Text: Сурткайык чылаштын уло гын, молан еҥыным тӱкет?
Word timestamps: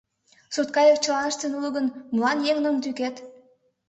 Сурткайык 0.53 0.97
чылаштын 1.05 1.51
уло 1.57 1.69
гын, 1.75 1.87
молан 2.13 2.37
еҥыным 2.49 2.75
тӱкет? 2.83 3.15